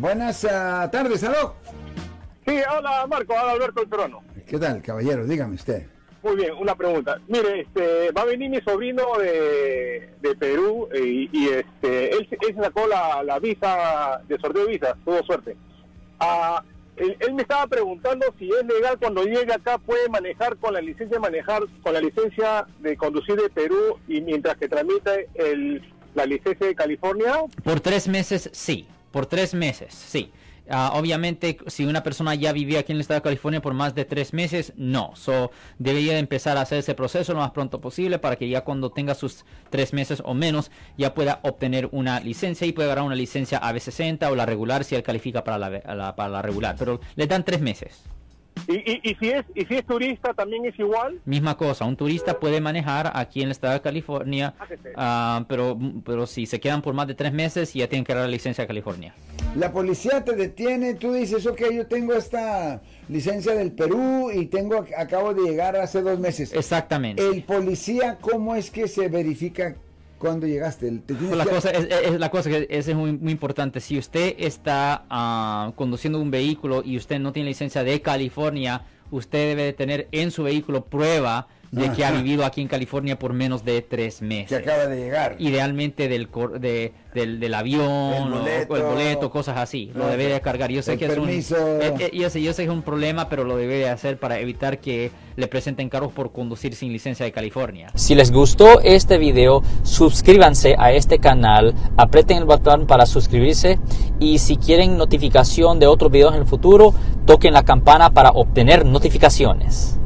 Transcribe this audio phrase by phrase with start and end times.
[0.00, 1.54] Buenas ah, tardes, aló.
[2.46, 4.22] Sí, hola Marco, hola Alberto el Peruano.
[4.46, 5.26] ¿Qué tal, caballero?
[5.26, 5.86] Dígame usted.
[6.22, 7.20] Muy bien, una pregunta.
[7.28, 12.26] Mire, este, va a venir mi sobrino de, de Perú eh, y, y, este, él,
[12.58, 15.54] sacó la, la visa, de sorteo de visa, tuvo suerte.
[16.18, 16.64] Ah,
[16.96, 20.80] él, él me estaba preguntando si es legal cuando llegue acá puede manejar con la
[20.80, 25.82] licencia de manejar, con la licencia de conducir de Perú y mientras que tramite el,
[26.14, 27.34] la licencia de California.
[27.62, 28.88] Por tres meses, sí.
[29.10, 30.30] Por tres meses, sí.
[30.72, 33.92] Ah, obviamente, si una persona ya vivía aquí en el estado de California por más
[33.96, 35.10] de tres meses, no.
[35.16, 38.90] So, debería empezar a hacer ese proceso lo más pronto posible para que ya cuando
[38.92, 43.16] tenga sus tres meses o menos, ya pueda obtener una licencia y puede agarrar una
[43.16, 46.76] licencia AB60 o la regular si él califica para la, la- para la regular.
[46.78, 48.04] Pero le dan tres meses.
[48.70, 51.20] Y, y, y si es y si es turista también es igual.
[51.24, 54.54] Misma cosa, un turista puede manejar aquí en el estado de California,
[54.96, 58.22] ah, pero, pero si se quedan por más de tres meses, ya tienen que dar
[58.22, 59.14] la licencia de California.
[59.56, 64.84] La policía te detiene, tú dices, ok, yo tengo esta licencia del Perú y tengo,
[64.96, 66.52] acabo de llegar hace dos meses.
[66.52, 67.26] Exactamente.
[67.26, 69.74] El policía, ¿cómo es que se verifica
[70.20, 70.88] cuando llegaste?
[71.04, 73.80] Te la que- cosa es, es- es la cosa que es muy, muy importante.
[73.80, 79.48] Si usted está ah, conduciendo un vehículo y usted no tiene licencia de California, usted
[79.48, 83.32] debe de tener en su vehículo prueba de que ha vivido aquí en California por
[83.32, 84.48] menos de tres meses.
[84.48, 85.36] Que acaba de llegar.
[85.38, 88.72] Idealmente del, cor- de- del, del avión, El boleto.
[88.72, 89.90] o el boleto, cosas así.
[89.94, 90.70] Lo debe de cargar.
[90.72, 91.42] Yo sé que es un, eh,
[92.00, 94.38] eh, yo sé, yo sé que es un problema, pero lo debe de hacer para
[94.40, 97.90] evitar que le presenten cargos por conducir sin licencia de California.
[97.94, 103.78] Si les gustó este video, suscríbanse a este canal, aprieten el botón para suscribirse
[104.18, 106.94] y si quieren notificación de otros videos en el futuro,
[107.26, 109.99] toquen la campana para obtener notificaciones.